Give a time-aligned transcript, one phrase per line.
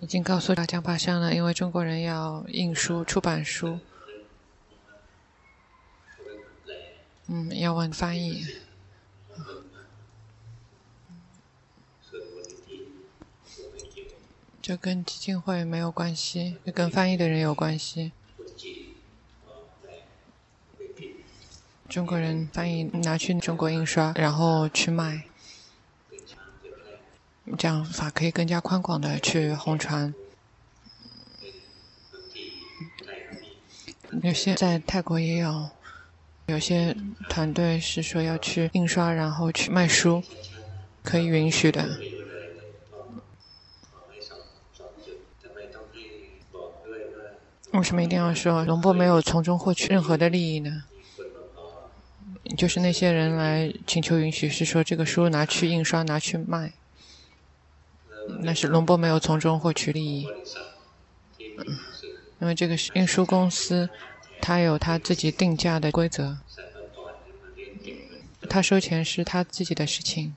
[0.00, 3.78] 已经告诉大家发生了，因为中国人要印书、出版书，
[7.26, 8.46] 嗯，要问翻译，
[14.62, 18.12] 这跟基金会没有关系，跟翻译的人有关系。
[21.88, 25.29] 中国人翻译拿去中国印刷，然后去卖。
[27.58, 30.14] 这样法可以更加宽广的去红传。
[34.22, 35.70] 有些在泰国也有，
[36.46, 36.96] 有些
[37.28, 40.22] 团队是说要去印刷，然后去卖书，
[41.02, 41.98] 可以允许的。
[47.72, 50.82] 为什么一定要说龙波没有从中获取任何的利益呢？
[52.56, 56.72] 就是那些人来请求允许，是说这个书拿去印刷，拿去卖。
[58.42, 60.26] 那是龙波没有从中获取利益，
[62.40, 63.88] 因为这个是运输公司，
[64.40, 66.38] 他有他自己定价的规则，
[68.48, 70.34] 他收钱是他自己的事情，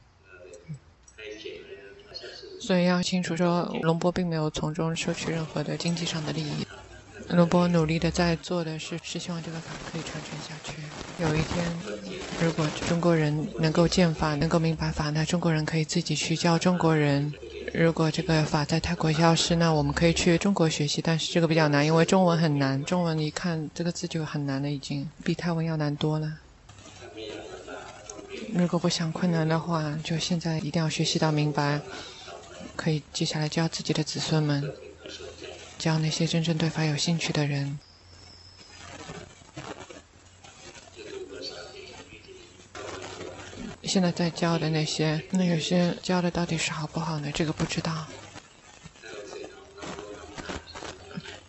[2.60, 6.68] 所以要清楚说，龙波并没有从中收取任何的经济上的利益。
[7.30, 10.74] 龙波努力的在做的是，是希望这个法可以传承下去。
[11.18, 11.66] 有一天，
[12.42, 17.34] 如果中国人能够见法，能够明白法，那中国人可以自己去教中国人。
[17.74, 22.84] 如果这个法在泰国消失，那我们可以去中国学习，但是这个比较难，因为中文很难。
[22.86, 26.38] 中文一看这个字就很难了，已经比泰文要难多了。
[28.54, 31.82] 如果不想困难的话，就现在一定要学习到明白，
[32.76, 34.72] 可以接下来教自己的子孙们，
[35.80, 37.80] 教那些真正对法有兴趣的人。
[43.84, 47.32] 现在在教的那些，那有些教的到底是好不好呢？
[47.34, 48.06] 这个不知道。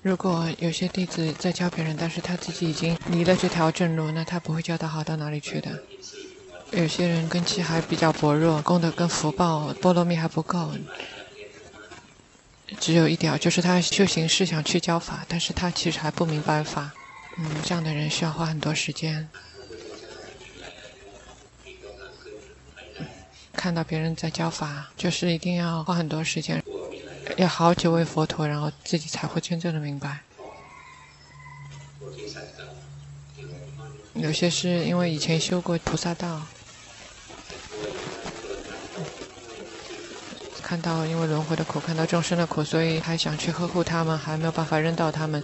[0.03, 5.83] 如果有些弟子在教别人，但是他自己已经离了这条正路，那他不会教的好到哪里去的。
[6.73, 10.73] 有些人根基还比较薄弱，功德跟福报、波罗蜜还不够。
[12.81, 16.93] 只有一点，就是他修行是想去教法，但是他其实还不明白法。
[17.39, 19.29] 嗯，这样的人需要花很多时间。
[23.57, 26.63] 看到别人在教法，就是一定要花很多时间，
[27.37, 30.21] 要好几位佛陀，然后自己才会真正的明白。
[34.15, 36.43] 有些是因为以前修过菩萨道，
[40.63, 45.43] 看到因为轮回的苦，看到众生的苦，所以还想去呵护他们，还没有办法扔到他们。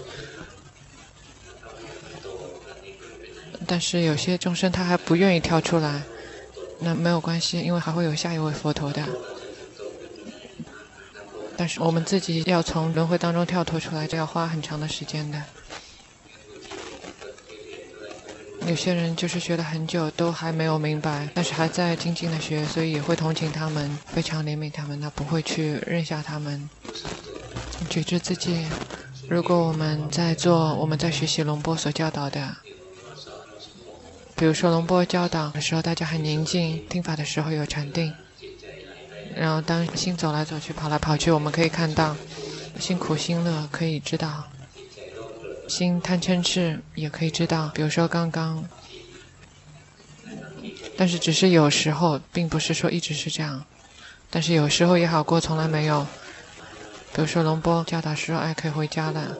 [3.66, 6.02] 但是有些众生他还不愿意跳出来。
[6.80, 9.06] 那没有关系，因为还会有下一位佛陀的。
[11.56, 15.42] 但是我们自己要从轮回当中跳脱出来，就要花很长的时间的。
[18.66, 26.68] 有些人就是学了很久都还没有明白，但是还在静静的学，所以也会同情他们，非常怜悯他们，那不会去认下他们。
[27.88, 28.66] 觉知自己，
[29.28, 32.56] 如果我们在做，我们在学习龙波所教导的。
[34.40, 38.10] 比如说龙波教导的时候，大家很宁静；听法的时候有禅定。
[39.36, 42.16] 然后当心走来走去、跑来跑去，我们可以看到
[42.78, 44.44] 心苦心乐，可以知道
[45.68, 47.70] 心贪嗔痴，也可以知道。
[47.74, 48.64] 比如说刚刚，
[50.96, 53.62] 但是只是有时候，并不是说一直是这样。
[54.30, 56.06] 但是有时候也好过从来没有。
[57.12, 59.36] 比如说龙波教导说：“哎，可以回家了。”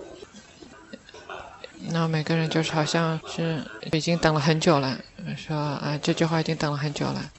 [1.89, 4.99] 那每个人就是好像是已经等了很久了，
[5.37, 7.31] 说啊，这句话已经等了很久了。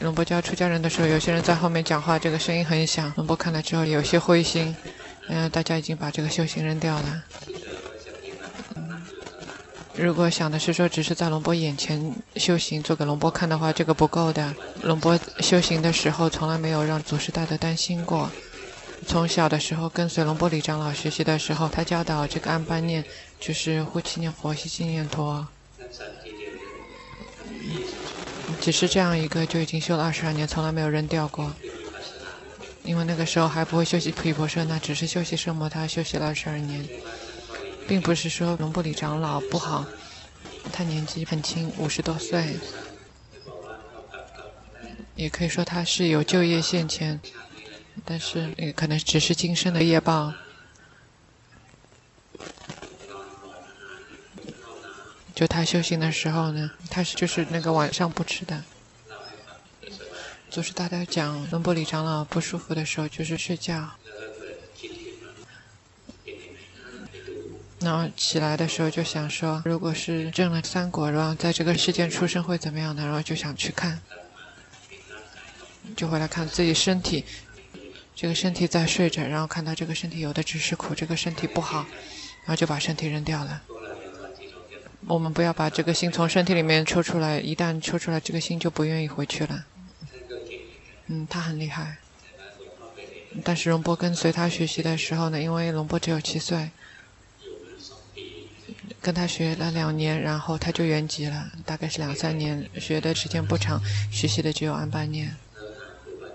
[0.00, 3.12] 龙波教出家人的时候，有些人在后面讲话，这个声音很响。
[3.16, 4.74] 龙波看了之后有些灰心，
[5.28, 7.24] 嗯，大家已经把这个修行扔掉了。
[9.96, 14.54] 如果想的是说只是在龙波眼前修行，做给龙波看的话，这个不够的。
[14.82, 18.30] 龙波修行的时候，从来没有让祖师大德担心过。
[19.06, 23.04] 从小的时候跟随龙波里长老学习的时候，他教导这个安般念，
[23.40, 25.46] 就是呼气念佛，吸气念陀。
[28.60, 31.52] 只是这样一个就已经修了二十二年，从来没有扔掉过。
[32.84, 36.86] 因为那个时候还不会修习毗婆舍那，只是修习奢摩他，修习了二十二年，
[37.88, 39.84] 并不是说龙波里长老不好，
[40.72, 42.56] 他年纪很轻，五十多岁，
[45.16, 47.20] 也可以说他是有就业现前。
[48.04, 50.32] 但是也可能只是今生的业报。
[55.34, 58.62] 就他修行的时候呢，他是就是那个晚上不吃的。
[60.50, 63.88] 就是大家讲，龙波里长老不舒服的时候就是睡觉，
[67.78, 73.04] 然后起来的时候就想说，如果是证了三果，然后在这个世间出生会怎么样呢？
[73.04, 74.02] 然后就想去看，
[75.96, 77.24] 就回来看自己身体，
[78.20, 81.86] 这个身体在睡着，然后看到这个身体有的只是苦，这个身体不好，
[82.44, 83.62] 然后就把身体扔掉了。
[85.06, 89.64] 我们不要把这个心从身体里面抽出来，一旦抽出来，这个心就不愿意回去了。
[91.06, 91.96] 嗯，他很厉害。
[93.42, 96.68] 但是荣波跟随他学习的时候呢，因为荣波只有七岁，
[99.00, 103.80] 跟他学了两年，然后他就圆寂了，大概是两三年，学的时间不长，
[104.12, 105.34] 学习的只有安般念。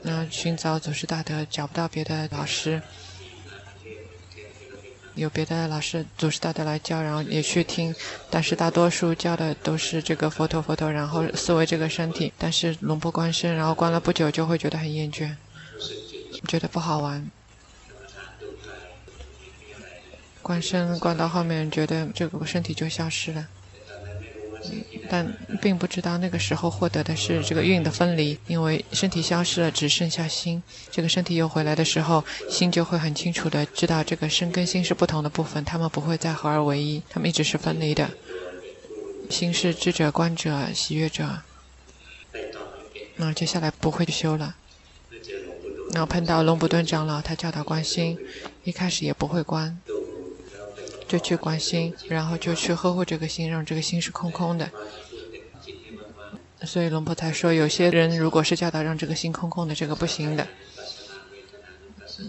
[0.05, 2.81] 然后寻找祖师大德，找不到别的老师。
[5.15, 7.95] 有别的老师祖师大德来教，然后也去听，
[8.29, 12.31] 但是大多数教的都是这个佛陀佛陀，然后思维这个身体。
[12.37, 15.33] 但是龙婆观身，然后关了不久就会觉得很厌倦，
[16.47, 17.31] 觉得不好玩。
[20.41, 23.47] 关身关到后面，觉得这个身体就消失了。
[25.09, 25.31] 但
[25.61, 30.61] 并不知道那个时候获得的是这个运的分离，因为身体消失了，只剩下心。
[30.91, 38.09] 这个身体又回来的时候，心就会很清楚的知道这个身跟心是不同的部分，他们不会再合二为一，他们一直是分离的。
[39.29, 41.41] 心是知者、观者、喜悦者。
[43.15, 44.55] 那接下来不会去修了。
[45.93, 48.17] 然后碰到龙布顿长老，他教导观心，
[48.63, 49.79] 一开始也不会观。
[51.07, 54.69] 就去观心，然后就去呵护这个心，让这个心是空空的。
[56.63, 60.47] 所以龙婆才说，有些人如果是教导让这个心空空的，这个不行的。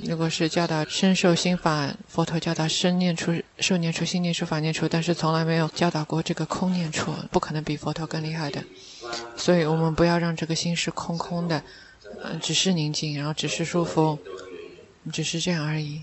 [0.05, 8.63] 如果是教导身受心法，佛陀教导身念处、受念处、心念处、法念处，但是从来没有教导过这个空念处，不可能比佛陀更厉害的。
[9.37, 11.63] 所以我们不要让这个心是空空的，
[12.25, 14.19] 嗯，只是宁静，然后只是舒服，
[15.13, 16.03] 只是这样而已。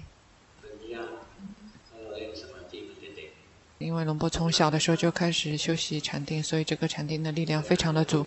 [3.84, 8.26] 因为龙波从小的时候就开始修习禅定，所以这个禅定的力量非常的足。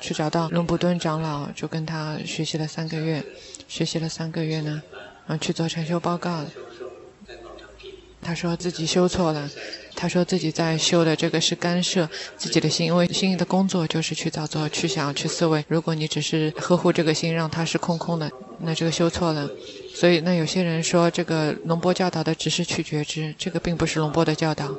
[0.00, 3.24] 去找到龙布顿长老，就跟他学习了三个月。
[3.66, 4.80] 学习了三个月呢，
[5.26, 6.44] 然后去做禅修报告。
[8.20, 9.50] 他说自己修错了，
[9.94, 15.64] 他说自己在修的这个是干涉自己的心，因为心的工作就是去造作、去想、去思维。
[15.68, 19.48] 如果你只是呵护这个心，让它是空空的，那这个修错了。
[19.94, 24.74] 所以，那有些人说，这个龙波教导的只是去觉知，这个并不是龙波的教导。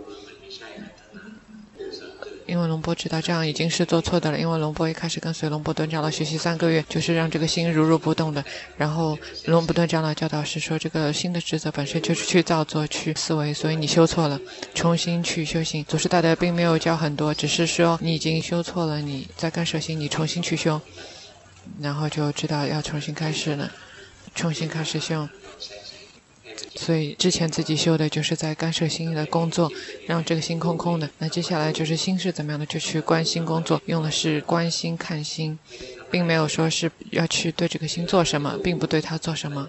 [2.46, 4.40] 因为龙波知道这样已经是做错的了。
[4.40, 8.44] 因为龙波一开始跟随龙波顿长老学习三个月，就是让这个心如如不动的。
[8.76, 9.16] 然后
[9.46, 14.40] 龙波顿长老教导是说，这个心的职责本身就是去造作、去思维，所以你修错了，
[14.74, 15.86] 重新去修行。
[15.86, 20.82] 祖师大德并没有教很多，只是说你已经修错了，你在干涉心，你重新去修，
[21.82, 23.72] 然后就知道要重新开始了。
[24.36, 25.28] 重新开始修，
[26.76, 29.72] 所以之前自己修的就是在干涉心的工作，
[30.06, 31.10] 让这个心空空的。
[31.18, 35.58] 那接下来就是心是怎么样的，就去观心工作，用的是观心看心，
[36.12, 39.68] 并没有说是要去对这个心做什么，并不对它做什么。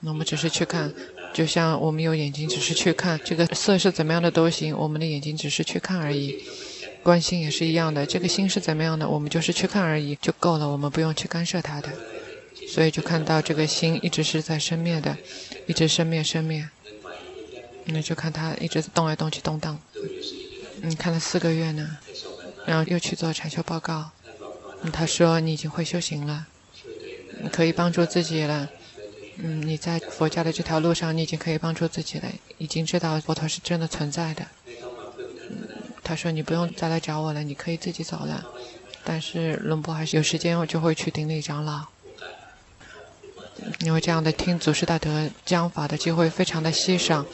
[0.00, 0.94] 那我们只是去看，
[1.34, 6.42] 就像我们有眼睛，只是去看这个色是怎么样的都行，我们的眼睛只是去看而已。
[7.02, 11.88] 观心也是一样的，这个心是怎么样的，我们就是去看而已就够了，我们不用去干涉它的。
[12.68, 15.16] 所以就看到这个心一直是在生灭的，
[15.66, 16.68] 一直生灭生灭，
[17.86, 19.78] 那就看它一直动来动去动荡。
[20.80, 21.98] 你看了四个月呢，
[22.64, 24.10] 然后又去做禅修报告，
[24.92, 26.46] 他说你已经会修行了，
[27.42, 28.70] 你可以帮助自己了。
[29.38, 32.28] 嗯，你在佛教的这条路上，你已经可以帮助自己了，
[32.58, 34.46] 已经知道佛陀是真的存在的。
[36.04, 38.44] 他说你不用再来找我了，你可以自己走了。
[39.04, 41.86] 但是龙波还是有时间，我就会去顶礼长老。
[43.80, 47.24] 因为这样的听祖师大德讲法的机会非常的稀少，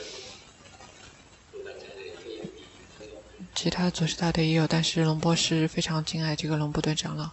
[3.54, 7.30] 其他祖师大德也有，但是龙波是非常敬爱这个龙波顿长老，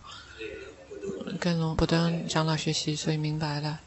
[1.40, 3.82] 跟龙波顿长老学习，所以明白了，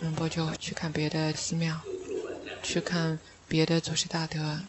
[0.00, 1.80] 龙波就去看别的寺庙，
[2.62, 4.60] 去看别的祖师大德。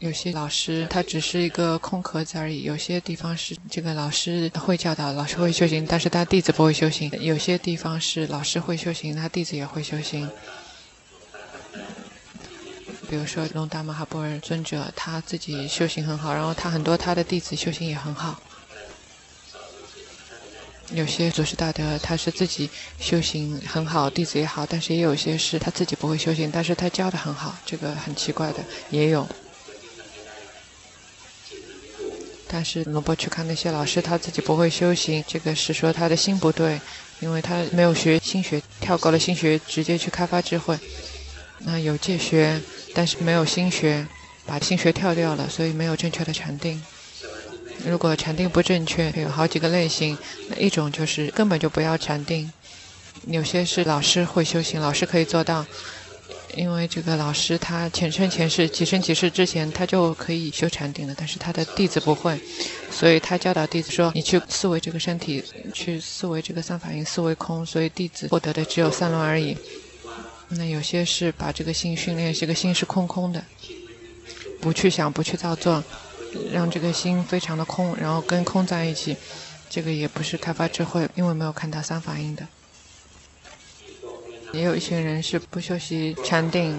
[0.00, 7.10] 有些老师他只是一个空壳子而已，有些地方是这个老师会教导，老师会修行，但是他弟子不会修行。
[7.20, 10.30] 有些地方是老师会修行，他弟子也会修行。
[13.10, 18.40] 比如说龙达马哈波尔尊者，他自己修行很好，然后他很多他的弟子修行也很好。
[20.94, 29.28] 有些祖师大德他是自己修行很好，弟子也好，但是也有些是他自己不会修行，但是他教的很好，这个很奇怪的也有。
[32.60, 36.78] 但是罗波去看那些老师，他自己不会修行，这个是说他的心不对，
[37.20, 40.78] 因为他没有学心学，跳过了心学，直接去开发智慧。
[41.60, 42.60] 那有戒学，
[42.92, 44.06] 但是没有心学，
[44.44, 46.82] 把心学跳掉了，所以没有正确的禅定。
[47.86, 50.18] 如果禅定不正确，有好几个类型，
[50.50, 52.52] 那一种就是根本就不要禅定。
[53.26, 55.64] 有些是老师会修行，老师可以做到。
[56.56, 62.40] 因为这个老师他前生前世几生几世之前他就可以修禅定了，但是他的弟子不会，
[62.90, 65.42] 所以他教导弟子说：“你去思维这个身体，
[65.72, 69.56] 去思维这个三法印，思维空。”所以弟子获得的只有三轮而已。
[70.48, 73.44] 那有些是把这个心训练，这个心是空空的，
[74.60, 75.82] 不去想，不去造作，
[76.52, 79.16] 让这个心非常的空，然后跟空在一起，
[79.68, 82.44] 这个也不是开发智慧，因为没有看到三法印的。
[84.52, 86.76] 也有一群人是不修习禅定，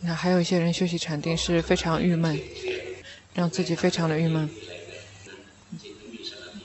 [0.00, 2.40] 那还有一些人修习禅定是非常郁闷，
[3.34, 4.48] 让自己非常的郁闷。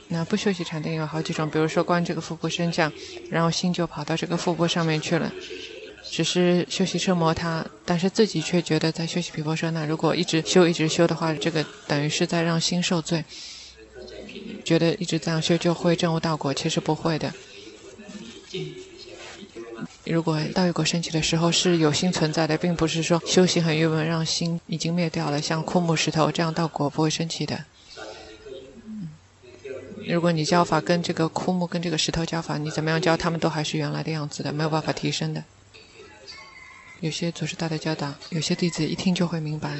[0.08, 2.92] 那不修习禅定有好几种，比如说观这个腹部升降，
[3.30, 5.32] 然后心就跑到这个腹部上面去了，
[6.04, 13.24] 只是修习奢摩他，但是自己却觉得在修习毗婆舍那，如果一直修一直修的话，这个等于是在让心受罪，
[14.64, 17.32] 觉得一直这样修就会证悟道果，其实不会的。
[20.12, 27.64] 如果道与果升起的时候是有心存在的，并不是说修行很郁闷，让心已经灭掉了，像枯木石头这样道果不会升起的。
[30.08, 35.44] 如果你教法跟这个枯木跟这个石头教法，你怎么样教，他们都还是原来的样子的，没有办法提升的。
[37.02, 39.78] 有些祖师大的教导，有些弟子一听就会明白，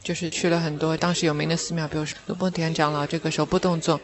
[0.00, 4.00] 就是去了很多当时有名的寺庙，比如说卢波田长老这个手部动作。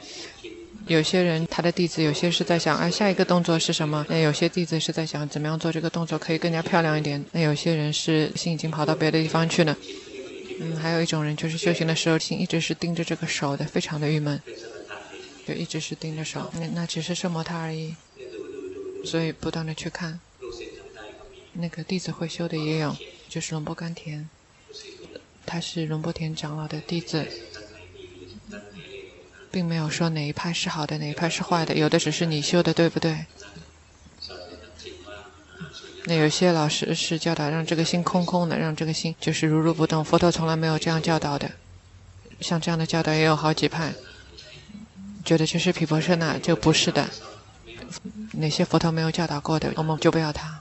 [0.86, 4.04] 有些人他的弟子有些是在想，哎，下一个动作是什么？
[4.08, 7.24] 那有些弟子是在想，怎么样做这个动作可以更加漂亮一点？
[7.32, 9.76] 那有些人是心已经跑到别的地方去了。
[10.60, 14.40] 嗯，还有一种人就是修行的时候心一直是盯着这个手的，非常的郁闷，
[15.46, 16.50] 就一直是盯着手。
[16.54, 17.94] 那那只是奢摩他而已，
[19.04, 20.18] 所以不断的去看。
[21.52, 22.96] 那个弟子会修的也有，
[23.28, 24.28] 就是龙波甘田，
[25.46, 27.26] 他是龙波田长老的弟子。
[29.50, 33.26] 并没有说哪一派是好的，哪一派是坏的，有的只是你修的对不对？
[36.04, 40.02] 那有些老师是教导让这个心空空的，让这个心就是如如不动。
[40.04, 41.50] 佛陀从来没有这样教导的，
[42.40, 43.92] 像这样的教导也有好几派，
[45.24, 47.08] 觉得这是毗婆舍那就不是的。
[48.32, 50.60] 哪些佛陀没有教导过的，我们就不要他。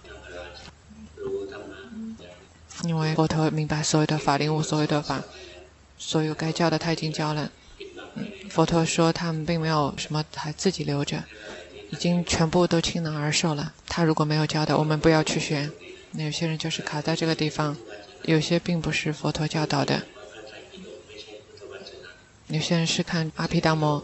[2.83, 5.21] 因为佛陀明白所有的法，领悟所有的法，
[5.97, 7.49] 所有该教的他已经教了。
[8.49, 11.23] 佛陀说，他们并没有什么还自己留着，
[11.91, 13.73] 已经全部都倾囊而授了。
[13.87, 15.69] 他如果没有教的，我们不要去学。
[16.11, 17.77] 那有些人就是卡在这个地方，
[18.23, 20.01] 有些并不是佛陀教导的。
[22.47, 24.03] 有些人是看阿毗达摩，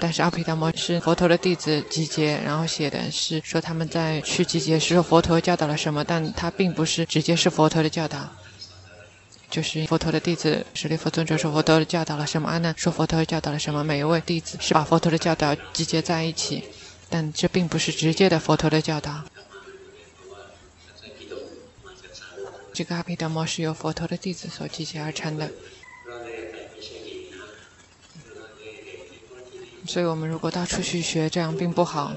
[0.00, 8.32] 但是阿毗达摩是佛陀的弟子集结，然后写的是说他们在去集结是说佛陀教导了什么，但他并不是直接是佛陀的教导。
[9.50, 12.48] 就是佛陀的弟子，舍利弗尊者说佛陀教导了什么？
[12.48, 13.82] 阿难说佛陀教导了什么？
[13.82, 16.64] 每一位弟子是把佛陀的教导集结在一起，
[17.08, 19.24] 但这并不是直接的佛陀的教导。
[22.74, 25.50] 这个阿毗达摩是由佛陀的弟子所集结而成的。
[29.86, 32.14] 所以我们如果到处去学，这样并不好。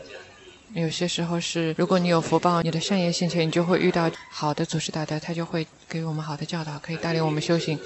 [0.74, 7.78] 有些时候是，如果你有福报，你的善业现前，你就会遇到好的祖师大德，他就会给我们好的教导，可以带领我们修行。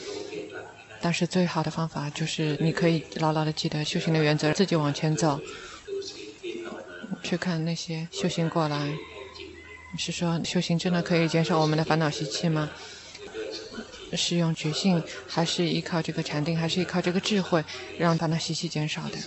[1.01, 5.39] 但是最好的方法就是，你可以牢牢的记得修行的原则，自己往前走。
[7.23, 8.93] 去看那些修行过来，
[9.97, 12.69] 是说修行真的可以减少我们的烦恼习气吗？
[14.13, 17.63] 是用觉性，还是依靠这个禅定，还是依靠这个智慧，
[17.97, 19.17] 让烦恼习气减少的？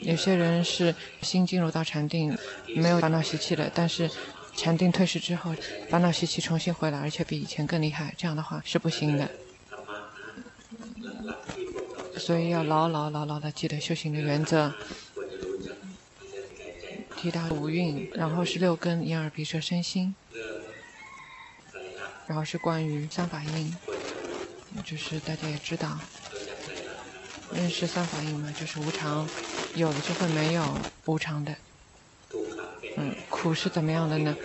[0.00, 2.34] 有些人是心进入到禅定，
[2.74, 4.10] 没有烦恼习气了，但是
[4.54, 5.54] 禅定退失之后，
[5.88, 9.30] 烦恼习气重新回来，而且比以前更厉害，这样的话是不行的。
[12.18, 14.72] 所以要牢牢牢牢的记得修行的原则。
[17.16, 20.14] 提到五蕴，然后是六根，眼耳鼻舌身心，
[22.26, 23.76] 然后是关于三法印，
[24.82, 25.98] 就是大家也知道。
[27.52, 29.28] 认识三法印嘛，就是无常，
[29.74, 30.64] 有的就会没有
[31.04, 31.54] 无常的。
[33.28, 34.36] 苦是怎么样的呢？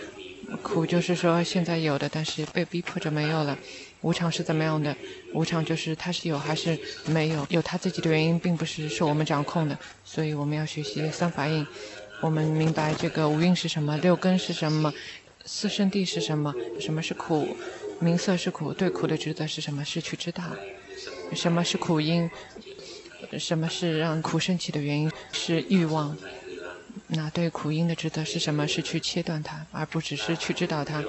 [0.62, 3.58] 苦就是说现在有的，但是被逼迫着没有了。
[4.02, 4.96] 无常是怎么样的？
[5.34, 9.76] 无常就是它是有还是没有，有它自己的原因，并不是受我们掌控的。
[10.04, 11.66] 所以我们要学习三法印，
[12.22, 14.94] 我们明白这个五蕴是什么，六根是什么，
[15.46, 17.58] 四圣谛是什么，什么是苦，
[18.00, 19.84] 名色是苦，对苦的职责是什么？
[19.84, 20.44] 是去知道
[21.34, 22.30] 什么是苦因，
[23.40, 25.12] 什么是让苦生起的原因？
[25.32, 26.16] 是欲望。
[27.08, 28.68] 那对苦因的职责是什么？
[28.68, 31.04] 是去切断它，而不只是去知道它，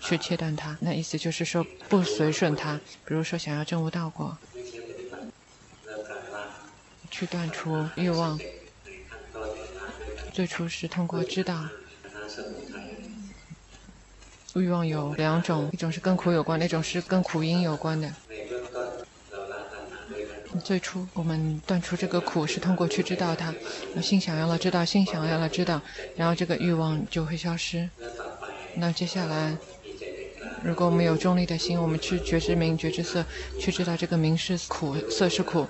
[0.00, 0.76] 去切断它。
[0.80, 2.78] 那意思就是说，不随顺它。
[3.06, 4.36] 比如说，想要证悟道果，
[7.10, 8.38] 去断除欲望。
[10.32, 11.66] 最初是通过知道，
[14.54, 18.12] 欲望有两种，一种是跟苦有关，一种是跟苦因有关的。
[20.66, 23.54] 最初我们断除这个苦是通过去知道它，
[24.02, 25.80] 心想要了知道，心想要了知道，
[26.16, 27.88] 然后这个欲望就会消失。
[28.74, 29.56] 那接下来，
[30.64, 33.24] 如果我们有中立的心，我们去觉知名、觉知色，
[33.60, 35.68] 去知道这个名是苦，色是苦。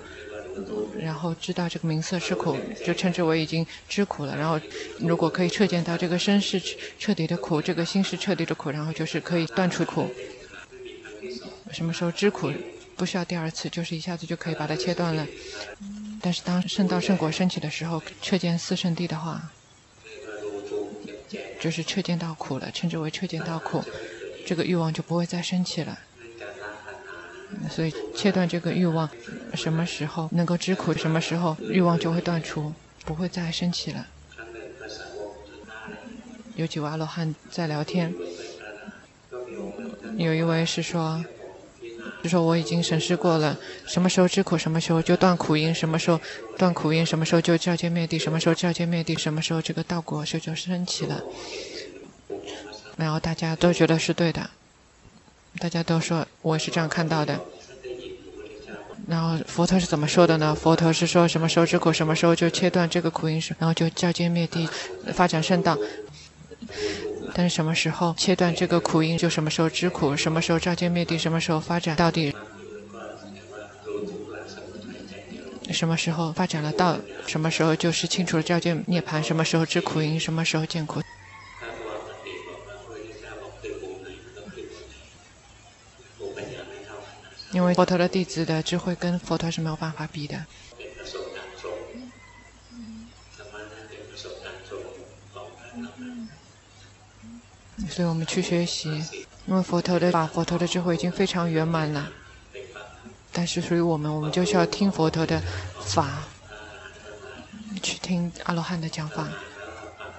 [0.99, 4.35] 然后知道这个名色是苦，就称之为已经知苦了。
[4.35, 4.59] 然后，
[4.97, 6.59] 如果可以彻见到这个身是
[6.97, 10.09] 彻底的苦，这个心是彻底的苦，然后就是可以断除苦。
[11.71, 12.51] 什么时候知苦，
[12.97, 15.25] 不需要第二次，就是一下子就可以把它切断了。
[16.19, 19.51] 但是当圣道圣果升起的时候，彻见四圣谛的话，
[21.61, 23.83] 就是彻见到苦了，称之为彻见到苦，
[24.45, 25.99] 这个欲望就不会再升起了。
[27.69, 29.09] 所以切断这个欲望，
[29.53, 32.73] 什么时候能够知苦，什么时候欲望就会断除，
[33.05, 34.07] 不会再升起了。
[36.55, 38.11] 有几位阿罗汉在聊天，
[40.17, 41.23] 有一位是说，
[42.27, 46.19] 说我已经审视过了，什么时候知苦，什么时候就断苦因，什么时候
[46.57, 51.21] 断苦因，什么时候就照见灭地，什么时候照见灭地，什么时候这个道果就就升起了。
[52.95, 54.49] 然后大家都觉得是对的。
[55.59, 57.39] 大家都说我是这样看到的，
[59.07, 60.53] 然后佛陀是怎么说的呢？
[60.53, 64.69] 佛陀是说什么时候知苦，什么时候就切断这个苦因，然后就照见灭地，
[65.13, 65.77] 发展圣道。
[67.37, 72.35] 但是什么时候切断这个苦因，就什么时候知苦，什么时候照见灭谛，什么时候发展到底，
[75.69, 80.99] 什么时候发展了道，什么时候就是清楚了照见涅槃，什么时候知苦因，什么时候见苦。
[87.51, 90.43] 因为佛陀的弟子的智慧跟佛陀是没有办法比的，
[97.89, 99.03] 所以我们去学习。
[99.47, 102.11] 因为佛陀的法，佛陀的智慧已经非常圆满了，
[103.31, 105.41] 但是属于我们，我们就需要听佛陀的
[105.85, 106.23] 法，
[107.81, 109.29] 去听阿罗汉的讲法。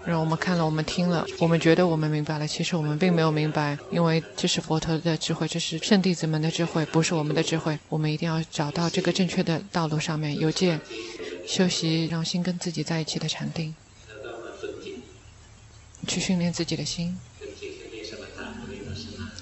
[0.07, 7.79] 让我们看了，我们听了，我们觉得我们明白了，其实我们并没有明白，因为这是佛陀的智慧，这是圣弟子们的智慧，不是我们的智慧。
[7.91, 10.81] 我们一定要找到这个正确的道路上面，有戒，
[11.47, 13.75] 修习，让心跟自己在一起的禅定，
[16.07, 17.15] 去训练自己的心。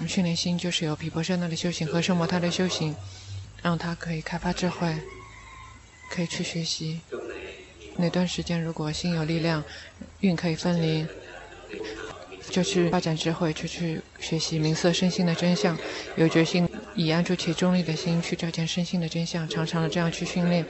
[0.04, 2.94] 训练心就是由毗婆舍那的修行和圣摩他的修行，
[3.62, 4.92] 让他可以开发智慧，
[6.10, 7.00] 可以去学习。
[7.96, 9.64] 那段时间，如果心有力量，
[10.20, 11.06] 运可以分离，
[12.50, 15.76] 就去发展智慧，就去学习明色身心的真相。
[16.16, 20.64] 有决心，以安住其中立的心去照见身心的真相，常常的这样去训练。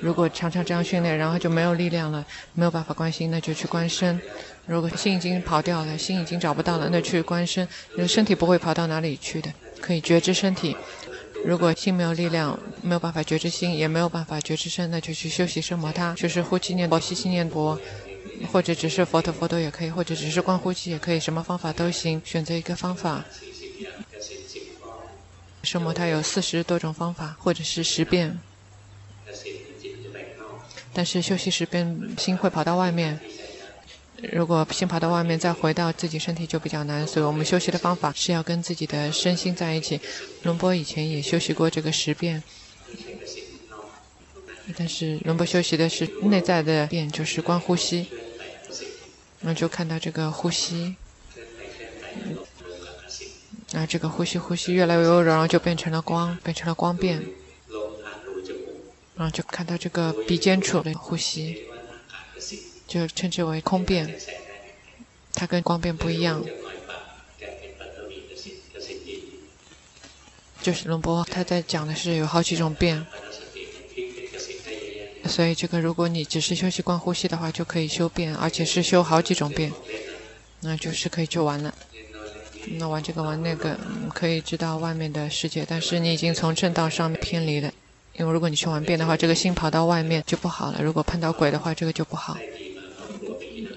[0.00, 4.20] 如果常常这样训练，然后就没有力量了，没有办法观心，那就去观身。
[4.66, 7.68] 如果心已经跑掉了，心已经找不到了，那去观身。
[7.96, 10.74] 那个身体不会跑到哪里去的，可以觉知身体。
[11.44, 17.78] 如果心没有力量，没有办法觉知心，也没有办法觉知身，那就去修习奢摩他，就是呼气念佛、吸气念佛，
[18.50, 23.22] 或者只是佛陀佛陀也可以，或者只是观呼吸也可以，什么方法都行，选择一个方法。
[25.62, 28.38] 奢摩他有四十多种方法，或者是十遍，
[30.94, 33.20] 但是休息十遍，心会跑到外面。
[34.22, 40.00] 如果心跑到外面，再回到自己身体就比较难，所以我们休息的方法是要跟自己的身心在一起。
[40.44, 42.42] 龙波以前也休息过这个十遍，
[44.76, 48.06] 但是龙波休息的是内在的遍，就是观呼吸，
[49.40, 50.94] 那就看到这个呼吸，
[53.72, 57.22] 那这个呼吸呼吸越来越柔，然后就变成了光，变成了光变，
[59.16, 61.64] 然后就看到这个鼻尖处的呼吸。
[62.86, 64.14] 就称之为空变，
[65.34, 66.44] 它跟光变不一样。
[70.62, 73.06] 就是龙波他在讲的是有好几种变，
[75.26, 79.70] 所以这个如果你只是休息观呼吸的话，就可以修变，而且是修好几种变，
[80.60, 81.74] 那就是可以就完了。
[82.78, 83.78] 那玩这个玩那个，
[84.14, 87.70] 可以知道外面的世界，但是你已经从正道上面偏离了。
[88.14, 90.82] 因为如果你修完变的话，这个心跑到外面就不好了。
[90.82, 92.38] 如果碰到鬼的话，这个就不好。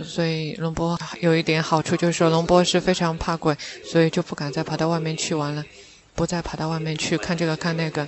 [0.03, 5.63] 所以龙波有一点好处就是说，龙波是非常怕鬼，所以就不敢再跑到外面去玩了，
[6.15, 8.07] 不再跑到外面去看这个看那个，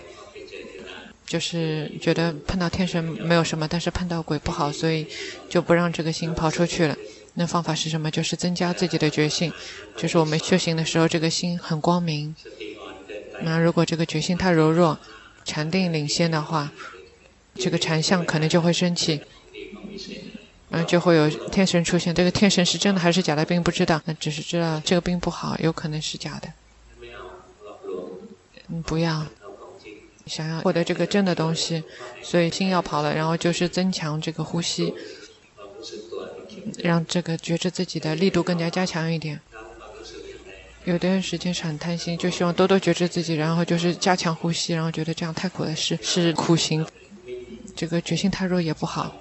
[1.25, 5.05] 就是觉得碰到天神没有什么，但是碰到鬼不好，所以
[5.49, 6.97] 就不让这个心跑出去了。
[7.35, 8.09] 那方法是什么？
[8.09, 9.53] 就是增加自己的觉性，
[9.95, 12.35] 就是我们修行的时候，这个心很光明。
[13.41, 14.97] 那如果这个觉性太柔弱，
[15.45, 16.71] 禅定领先的话，
[17.55, 19.21] 这个禅相可能就会生气。
[20.71, 22.13] 嗯，就会有天神出现。
[22.13, 23.99] 这个天神是真的还是假的，并不知道。
[24.05, 26.47] 那只是知道这个病不好，有可能是假的。
[28.67, 29.25] 嗯，不要
[30.27, 31.83] 想要获得这个真的东西，
[32.21, 33.15] 所以心要跑了。
[33.15, 34.93] 然后就是增强这个呼吸，
[36.77, 39.39] 让这个觉知自己的力度更加加强一点。
[40.85, 46.85] 有段时间是很贪心，就希望多多觉知自己，然后就是加强呼吸，然后觉得这样太苦了，是是苦行。
[47.75, 49.15] 这个决心太弱也不好。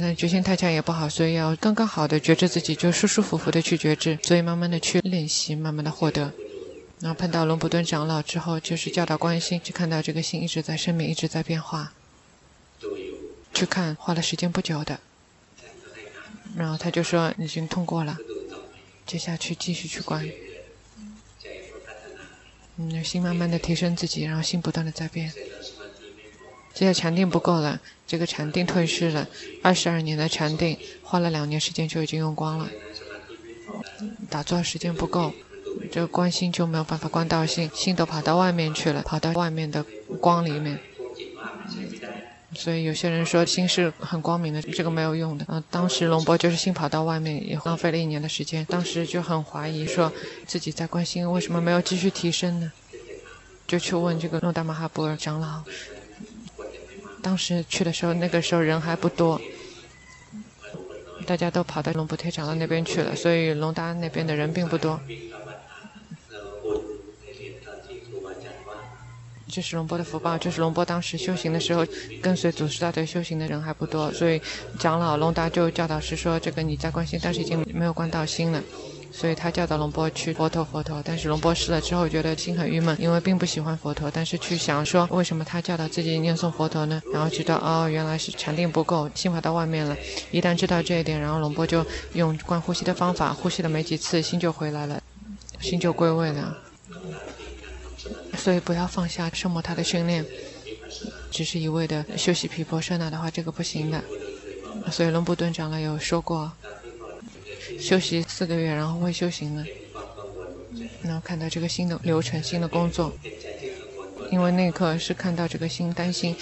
[0.00, 6.32] 那决心太强也不好，所以要刚刚好的觉知自己，就舒舒服服的去觉知，所以慢慢的去练习，慢慢的获得。
[7.00, 11.92] 然后碰到龙普顿长老之后，就是教导关心，就看到这个心一直在生命，一直在变化。
[13.52, 15.00] 去看花了时间不久的，
[16.56, 18.16] 然后他就说已经通过了，
[19.04, 20.28] 接下去继续去观。
[22.76, 25.32] 嗯，心慢慢的提升自己，然后心不断的在变。
[26.78, 29.26] 现在禅定不够了，这个禅定退失了。
[29.64, 32.68] 二十二年的禅定，花了两年时间就已经用光了。
[34.30, 35.32] 打坐时间不够，
[35.90, 39.84] 这个观心就没有办法观到心，心都跑到外面去了，跑到外面的
[40.20, 40.78] 光里面。
[42.54, 45.44] 所以有些人说心是很光明的，这个没有用的。
[45.48, 48.64] 嗯，当时龙波就是心跑到外面，也浪费了一年的时间。
[48.66, 50.12] 当时就很怀疑，说
[50.46, 52.70] 自己在观心为什么没有继续提升呢？
[53.66, 55.64] 就去问这个诺达玛哈波尔长老。
[57.22, 59.40] 当时去的时候，那个时候人还不多，
[61.26, 65.00] 大家都跑到龙普特长老那边去了，所以龙达那边的人并不多。
[69.50, 71.84] 这是龙波的福报，就是龙波当时修行的时候，
[72.22, 74.40] 跟随祖师大德修行的人还不多，所以
[74.78, 78.62] 长老龙达就教导师说：“这个你在观心，但是已经没有观到心了。”
[79.10, 87.02] 所以他教导龙波去佛陀佛陀，但是龙波试了之后觉得心很郁闷，因为并不喜欢佛陀，但是去想说为什么他教导自己念诵佛陀呢？
[87.12, 89.96] 然后知道哦，原来是禅定不够，心跑到外面了。
[90.30, 95.02] 一旦知道这一点，然后龙波就用观呼吸的方法，呼吸了没几次，心就回来了，
[95.60, 96.56] 心就归位了。
[98.36, 100.24] 所以不要放下圣摩他的训练，
[101.30, 104.04] 只是一味的休息毗婆舍那的话，这个不行的。
[104.92, 106.52] 所以龙布顿长老有说过。
[107.78, 109.64] 休息四个月，然后会修行了。
[111.02, 113.12] 然后看到这个新的流程、新的工作，
[114.30, 116.34] 因为那刻是看到这个心担心，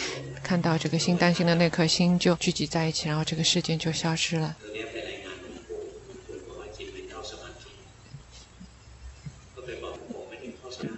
[0.42, 4.56] 看到这个心担心的那颗心就聚集在一起，然后这个事件就消失了。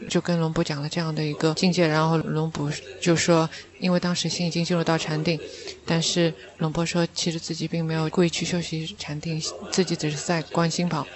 [0.09, 5.38] 就跟龙普讲了这样的一个境界，然后龙普就说，因为当时心已经进入到禅定，
[5.85, 9.40] 但是龙波说，其实自己并没有故意去休息禅定，
[9.71, 11.07] 自己只是在观心跑。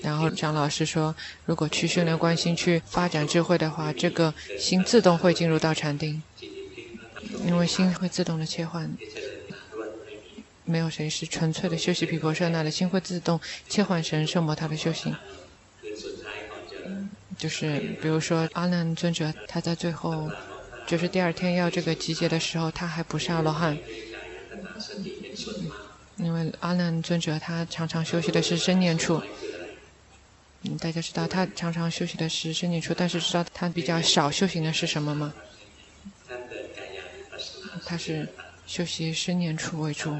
[0.00, 1.14] 然后张老师说，
[1.44, 6.22] 如果去训练观心，去发展智慧的话，这个心自动会进入到禅定，
[7.44, 8.92] 因为心会自动的切换。
[10.64, 15.16] 没有谁是纯粹的休息毗婆舍那的心会自动切换成圣摩他的修行。
[17.38, 20.28] 就是比如说阿难尊者，他在最后，
[20.88, 23.78] 就是第二天要这个集结的时候，他还不是阿罗汉，
[26.16, 29.22] 因为阿难尊者他常常休息的是身念处，
[30.62, 35.32] 嗯，大家知道他常常休息的是身念处，但是知道他比较少修行的是什么吗？
[37.86, 38.28] 他是
[38.66, 40.14] 修习身念处为主。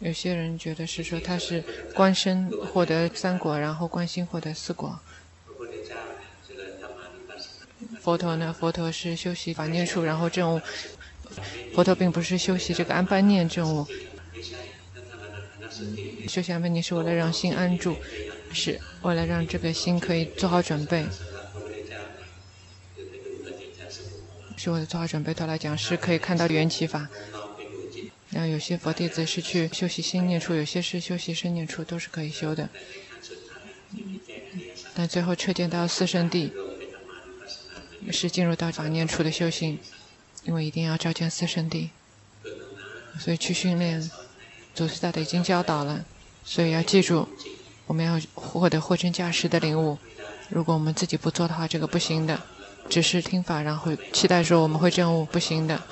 [0.00, 1.62] 有些人觉得是说他是
[1.94, 4.98] 观身获得三果，然后观心获得四果。
[8.00, 8.54] 佛陀呢？
[8.58, 10.60] 佛陀是修习法念处，然后证悟。
[11.74, 13.86] 佛陀并不是修习这个安般念证悟。
[16.26, 17.94] 修习安般念是为了让心安住，
[18.52, 21.04] 是为了让这个心可以做好准备。
[24.56, 27.06] 是为了做好准备，他来讲是可以看到缘起法。
[28.30, 32.68] 然后有些佛弟子是去修习心念处，有些是修习身念处，都是可以修的。
[34.94, 36.50] 但最后彻见到四圣谛，
[38.12, 39.78] 是进入到法念处的修行，
[40.44, 41.88] 因为一定要照见四圣谛，
[43.18, 44.10] 所以去训练。
[44.72, 46.04] 祖师大德已经教导了，
[46.44, 47.28] 所以要记住，
[47.86, 49.98] 我们要获得货真价实的领悟。
[50.48, 52.40] 如果我们自己不做的话，这个不行的。
[52.88, 55.82] 只是听法，然后期待说我们会证悟，不行的。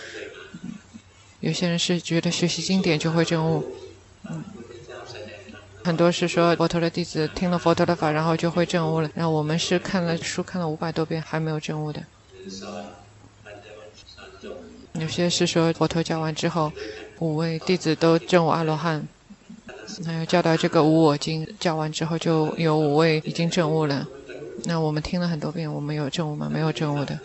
[1.41, 3.65] 有些人是觉得学习经典就会证悟，
[4.29, 4.43] 嗯，
[5.85, 9.11] 很多是说佛陀的弟子听了佛陀的法，然后就会证悟了。
[9.15, 12.03] 然后我们是看了书看了五百多遍还没有证悟的。
[14.95, 16.73] 有些是说佛陀教完之后，
[17.21, 19.07] 五位弟子都证悟阿罗汉。
[20.05, 24.07] 还有教导这个无我经教完之后，就有五位已经证悟了。
[24.65, 26.51] 那我们听了很多遍，我们有证悟吗？
[26.53, 27.19] 没有证悟的，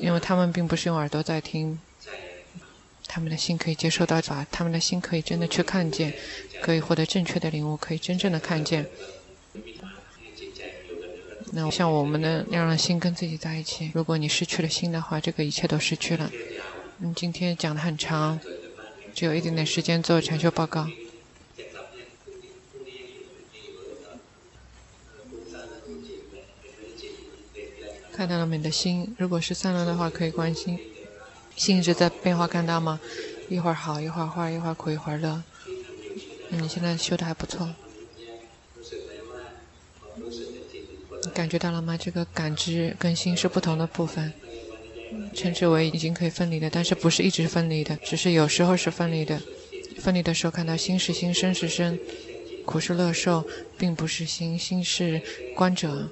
[0.00, 1.78] 因为他们并不是用耳朵在听，
[3.14, 6.14] 他们的心可以接受到法，他们的心可以真的去看见，
[6.62, 8.86] 可以获得正确的领悟，可以真正的看见。
[11.52, 13.90] 那像我们呢，要让心跟自己在一起。
[13.92, 16.32] 如果你失去了心的话，这个一切都失去了。
[17.00, 18.40] 嗯，今天讲的很长，
[19.14, 20.88] 只有一点点时间做禅修报告。
[28.14, 30.78] 看到了你的心，如果是散乱的话，可以关心。
[31.56, 33.00] 心一直在变化，看到吗？
[33.48, 35.42] 一会儿好，一会儿坏，一会儿苦，一会儿乐。
[36.48, 37.68] 你现在修的还不错。
[41.24, 41.96] 你感觉到了吗？
[41.96, 44.32] 这个感知跟心是不同的部分，
[45.34, 49.40] 称之为已经可以分离的，但是不是一直分离的，只是有时候是分离的。
[49.98, 51.98] 分离的时候看到心是心，身是身，
[52.64, 53.46] 苦是乐受，
[53.78, 55.22] 并不是心，心是
[55.54, 56.08] 观者。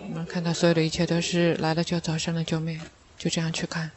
[0.00, 2.78] 我们看到所有的一切都是来了就走，生了就灭，
[3.18, 3.90] 就这样去看。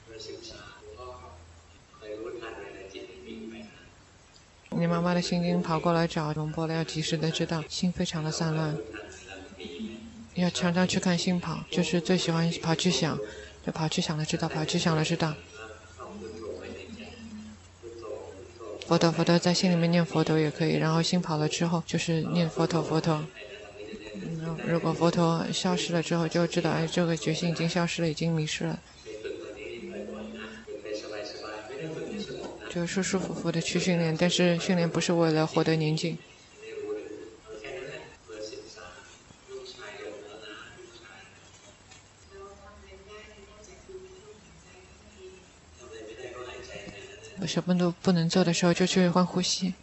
[4.77, 8.75] 你妈的心经跑过来找龙波了，要及时的知道心非常的散乱，
[10.33, 13.15] 要常常去看心跑，就是最喜欢跑去想，
[13.63, 15.35] 就跑去想了知道，跑去想了知道。
[18.87, 23.23] 佛陀佛陀在心里面念佛陀也可以，然后心跑了之后就是念佛陀佛陀。
[24.67, 28.79] 如果佛陀消失了之后，就知道哎，这个决心已经消失了，已经迷失了。
[32.69, 36.17] 就舒舒服服的去训练，但是训练不是为了获得宁静。
[47.41, 49.73] 我什么都不能做的时候，就去换呼吸。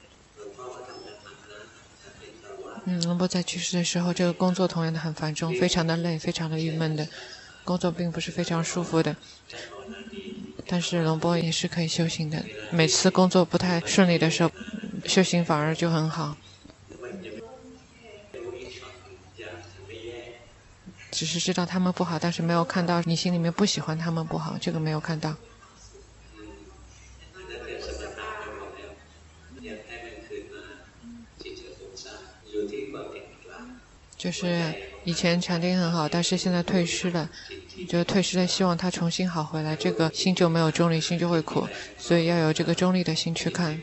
[2.85, 7.07] 嗯，龙波在去世的时候，这个工作同样的很繁重，非常的累，非常的郁闷的，
[7.63, 9.15] 工作并不是非常舒服的。
[10.67, 14.51] 但是龙波也是可以修行的，每次工作不太顺利的时候，
[15.05, 16.37] 修行反而就很好。
[21.11, 25.37] 只是知道他们不好，但是没有看到你心里面不喜欢他们不好，这个没有看到。
[34.17, 37.29] 就是以前禅定很好，但是现在退失了，
[37.89, 38.47] 就退失了。
[38.47, 41.67] 希望他重新好回来，这个心就没有中立，心就会苦，
[41.99, 43.81] 所以要有这个中立的心去看。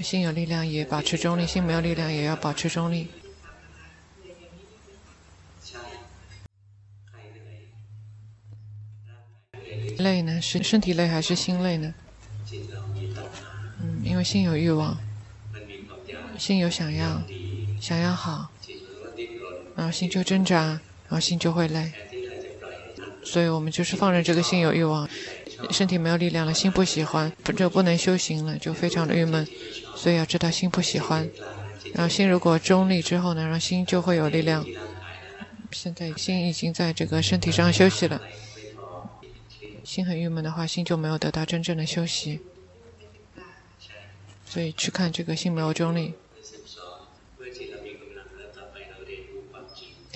[0.00, 3.06] 心有力量也保持中立，心没有力量也要保持中立。
[9.98, 10.40] 累呢？
[10.40, 11.94] 是身体累还是心累呢？
[13.80, 14.98] 嗯，因为心有欲望，
[16.36, 17.22] 心有想要，
[17.80, 18.50] 想要好。
[19.76, 21.92] 然后心就挣扎，然后心就会累，
[23.24, 25.08] 所以我们就是放任这个心有欲望，
[25.70, 29.46] 身体没有力量了，心不喜欢，就不能修行了，就非常的郁闷。
[29.96, 31.28] 所以要知道心不喜欢，
[31.92, 34.64] 然后心如果中立之后呢，然后心就会有力量。
[35.72, 38.20] 现在心已经在这个身体上休息了，
[39.82, 42.40] 心很郁闷的话，心就没有得到真正的休息。
[44.46, 46.14] 所以去看这个心没有中立。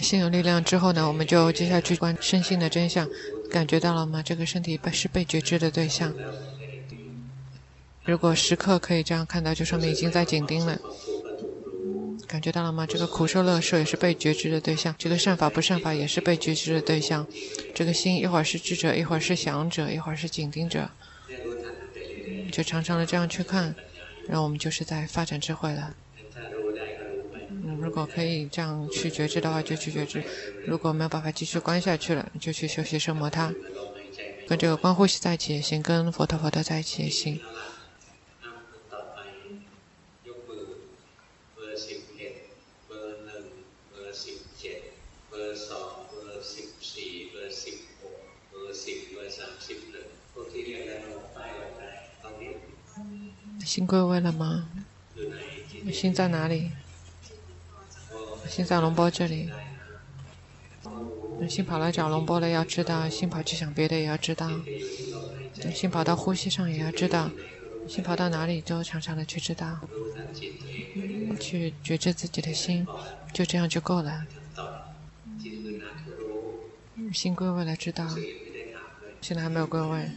[0.02, 3.08] 心有力量之后呢，我们就接下去观身心的真相，
[3.50, 4.22] 感觉到了吗？
[4.22, 6.14] 这个身体被是被觉知的对象。
[8.04, 10.78] 如果时刻可以这样看到，就说明已经在紧盯了。
[12.26, 12.86] 感觉到了吗？
[12.86, 17.26] 这个苦受乐受也是被觉知的对象，这个善法不善法也是被觉知的对象。
[17.74, 20.90] 这个心一会儿是智者，一会儿是想者，一会儿是紧盯者，
[22.52, 23.74] 就常常的这样去看，
[24.26, 25.94] 然后我们就是在发展智慧了。
[27.80, 30.20] 如果可以这样去觉知的话，就去觉知；
[30.66, 33.52] 如果没有办法继续观下去了，就去休息生摩他。
[34.46, 37.40] 跟这个观呼吸在一起也行，跟佛陀佛陀在一起也行。
[53.64, 54.70] 心归位了吗？
[55.92, 56.70] 心在哪里？
[58.48, 59.50] 心在龙波这里。
[61.48, 64.48] 心跑来找龙波了，要知道；心跑去想别的，也要知道；
[65.72, 67.30] 心跑到呼吸上，也要知道；
[67.86, 69.78] 心跑到哪里，都常常的去知道，
[71.38, 72.84] 去觉知自己的心，
[73.32, 74.26] 就这样就够了。
[77.12, 78.08] 心归位了，知道。
[79.20, 80.10] 现在还没有归位。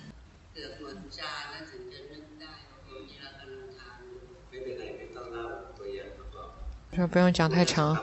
[6.95, 7.97] 说不用讲太长。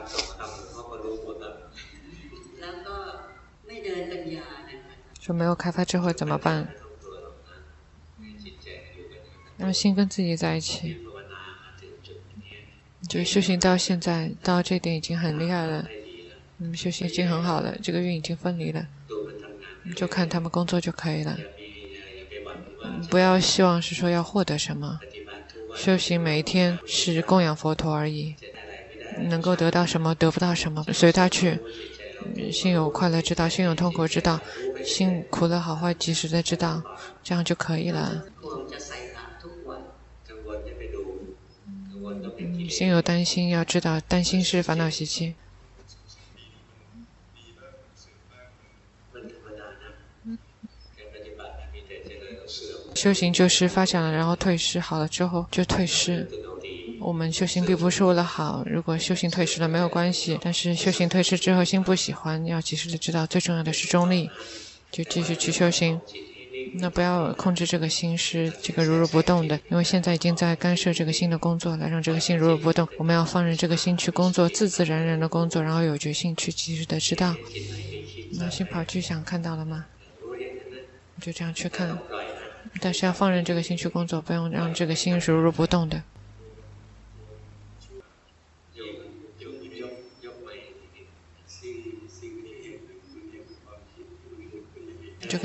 [5.21, 6.69] 说没有开发智慧怎么办？
[9.59, 10.97] 让心跟自己在一起。
[13.09, 15.87] 就修行到现在，到这点已经很厉害了。
[16.59, 18.87] 嗯，修行已经很好了，这个运已经分离了，
[19.97, 21.39] 就看他们工作就可以了。
[23.11, 24.99] 不要希望是说要获得什么，
[25.75, 28.35] 修行每一天是供养佛陀而已。
[29.23, 31.59] 能够得到什么，得不到什么，随他去。
[32.53, 34.41] 心有快乐知道，心有痛苦知道，
[34.85, 36.83] 心苦乐好坏及时的知道，
[37.23, 38.25] 这样就可以了。
[42.69, 45.35] 心有担心要知道，担心是烦恼习气。
[52.95, 56.29] 修行就是发展了，然后退失，好了之后就退失。
[57.01, 64.29] 我们修行并不是为了好，如果修行退失了没有关系，但是修行退失之后心不喜欢，要及时的知道，最重要的是中立，
[64.91, 66.01] 就继续去修行。
[66.75, 72.87] 那不要控制这个心是这个如如不动的，因为现在已经在干涉这个心的工作了，让这个心如如不动。
[72.99, 77.35] 我们要放任这个心去工作，自自然然的工作，然后有决心去及时的知道。
[78.33, 79.87] 那心跑去想看到了吗？
[81.21, 81.97] 就这样去看，
[82.81, 86.03] 但是要放任这个心去工作，不用让这个心是如如不动的。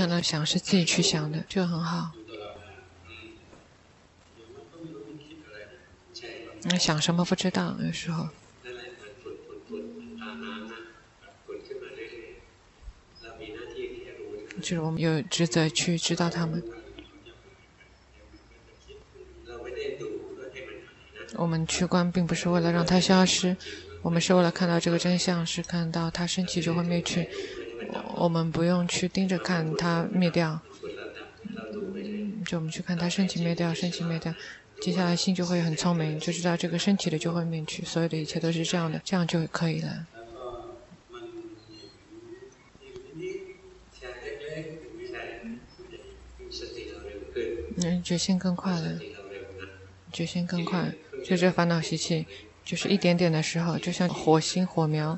[0.04, 2.12] 看到想是自己去想的，就很好。
[6.64, 8.28] 那想什么不知道，有时候。
[14.62, 16.62] 就是我们有职责去知道他们。
[21.36, 23.56] 我们去观并不是为了让它消失，
[24.02, 27.30] 我们是为了看到这个真相，是看到它升起就会灭去。
[28.16, 30.60] 我们不用去盯着看它灭掉，
[32.46, 34.34] 就我们去看它升起灭掉，升起灭掉，
[34.80, 40.08] 接下来心就会很聪明，就知道这个升起的就会灭去，所有的一切都是这样的，这样就可以了。
[47.78, 49.00] 嗯，决心更快了，
[50.12, 50.94] 决心更快，
[51.26, 52.26] 就这烦恼习气，
[52.64, 55.18] 就是一点点的时候，就像火星火苗，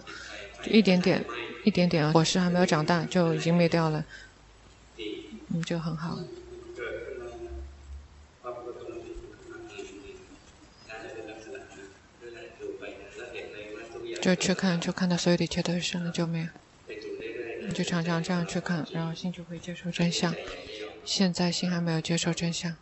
[0.63, 1.23] 就一点点。
[1.65, 4.06] 一点点啊火势还没有长大，就已经灭掉了，
[4.97, 6.19] 嗯，就很好。
[14.21, 16.49] 就去看，就看到所有的一切都是生了就灭，
[17.73, 20.34] 就常常这样去看，然后心就会接受真相。
[21.04, 22.75] 现在心还没有接受真相。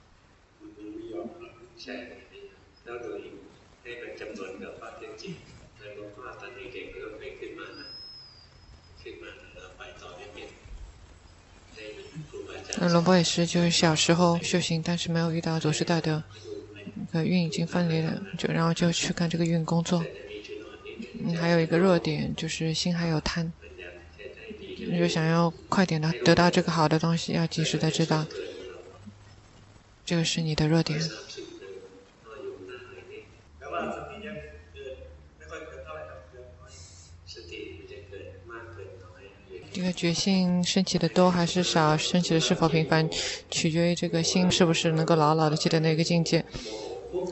[12.79, 16.23] 那龙波也是，就是小时候修行，但是没有遇到祖师大德，
[17.12, 20.05] 个，运已经分离了，就然后就去干这个运工作。
[21.23, 23.51] 嗯，还有一个弱点就是心还有贪，
[24.97, 28.25] 就想要快点的得到这个好的东西，要及时的知道，
[30.05, 30.99] 这个是你的弱点。
[39.84, 43.10] 这个决心升起的多还是少，升起的是否频繁，
[43.52, 46.41] 取决于这个心是不是能够牢牢的记得那个境界。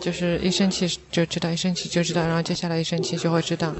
[0.02, 3.74] 就是一生气就知道，一生气就知道，然后接下来一生气就会知道。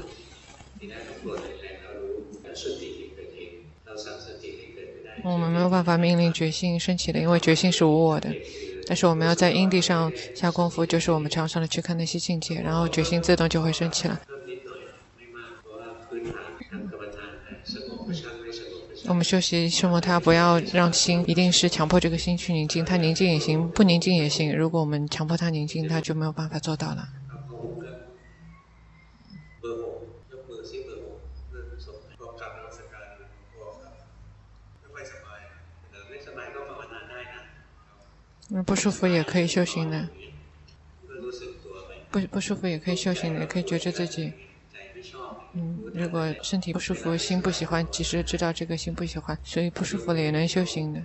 [5.22, 8.34] 我们没有办法命令决心升起的，因为决心是无我的。
[8.86, 14.18] 但是我们要在因地上下功夫，就是我们常常的去看那些境界，然后决心自动就会升起了。
[19.12, 20.00] 我们休息什么？
[20.00, 24.56] 他不要让心一定是强迫这个心去宁静，他宁静也行，不宁静也行。
[24.56, 27.06] 如果我们强迫他宁静，他就没有办法做到了。
[38.48, 40.08] 那不舒服也可以修行的，
[42.10, 44.32] 不不舒服也可以修行的，也可以觉知自己。
[45.54, 51.02] 嗯，如果身体不舒服，心不喜欢，即使知道这个心不喜欢，所以不舒服了也能修行的。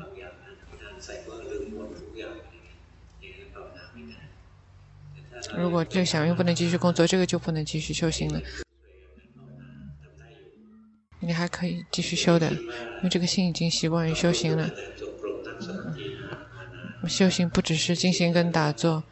[5.57, 8.41] 如果这个想用不能继续工作，这个就不能继续修行了。
[11.19, 14.69] 你还可以继续修的，因为这个心已经习惯于修行了。
[17.07, 19.03] 修行不只是静心跟打坐，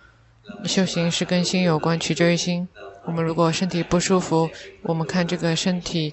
[0.66, 2.68] 修行是跟心有关，取决于心。
[3.06, 4.50] 我们如果身体不舒服，
[4.82, 6.12] 我们看这个身体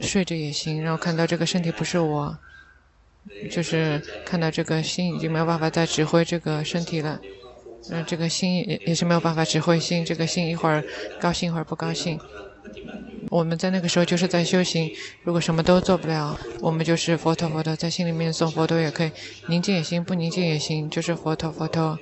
[0.00, 2.36] 睡着也行，然后看到这个身体不是我，
[3.50, 7.20] 就是看到这个心已经没有办法再指挥这个身体了。
[7.90, 10.82] 嗯，这个心也也是没有办法指挥心，这个心一会儿
[11.20, 12.18] 高兴一会儿不高兴。
[13.28, 14.90] 我们在那个时候就是在修行。
[15.22, 19.10] 如果什么都做不了，我们就是佛陀佛陀，在心里面诵佛陀也可以，
[19.48, 21.98] 宁静也行，不宁静也行，就是佛陀佛陀。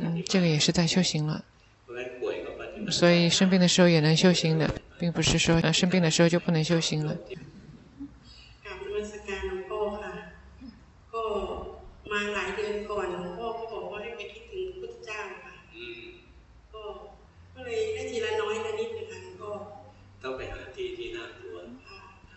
[0.00, 1.44] 嗯，这个也是在修行了。
[2.88, 7.16] 所以生病的时候也能修行的，并不是说呃生病的时候就不能修行了。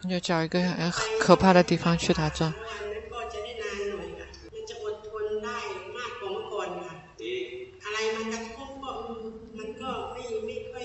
[0.05, 2.53] 你就找一个很可怕的地方去打坐。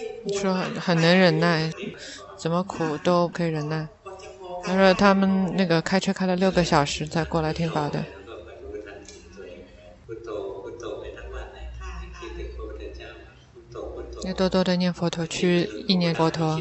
[0.00, 1.70] 你说很能忍耐，
[2.36, 3.88] 怎么苦都可以忍耐。
[4.64, 8.04] 他说他们那个开车开了六个小时才过来听法的。
[14.24, 16.60] 要多多的念佛陀，去意念佛陀。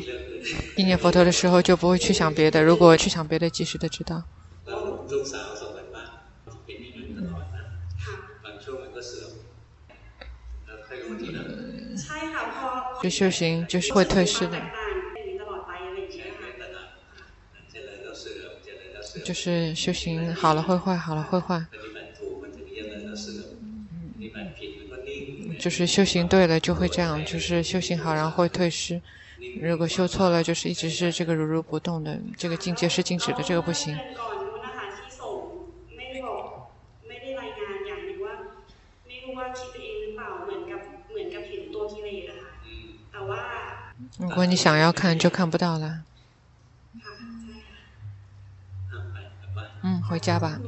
[0.77, 4.23] 意念佛陀的时候就不会去想别的，如果去想别的，及时的知道。
[12.99, 14.61] 就修行就是会退失的，
[19.23, 21.65] 就是修行好了会坏，好了会坏。
[25.57, 29.01] 就是修行对了就会这样，就是修行好然后会退失。
[29.53, 33.99] 如果修错了，就是一直是这个如如不动的，这个境界是静止的，这个不行。
[44.17, 46.03] 如果你想要看，就看不到了。
[49.83, 50.59] 嗯，回家吧。